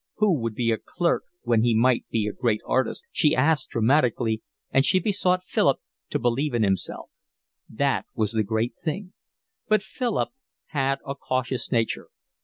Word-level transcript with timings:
Who 0.15 0.39
would 0.41 0.55
be 0.55 0.71
a 0.71 0.79
clerk 0.79 1.25
when 1.43 1.61
he 1.61 1.75
might 1.75 2.07
be 2.09 2.25
a 2.25 2.33
great 2.33 2.61
artist, 2.65 3.05
she 3.11 3.35
asked 3.35 3.69
dramatically, 3.69 4.41
and 4.71 4.83
she 4.83 4.97
besought 4.99 5.43
Philip 5.45 5.77
to 6.09 6.17
believe 6.17 6.55
in 6.55 6.63
himself: 6.63 7.11
that 7.69 8.07
was 8.15 8.31
the 8.31 8.41
great 8.41 8.73
thing. 8.83 9.13
But 9.67 9.83
Philip 9.83 10.29
had 10.69 10.97
a 11.05 11.13
cautious 11.13 11.71
nature. 11.71 12.07